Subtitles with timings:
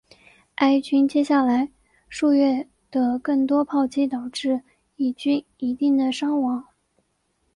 [0.55, 1.69] 埃军接下来
[2.09, 4.63] 数月的更多炮击导致
[4.95, 6.65] 以军一定的伤亡。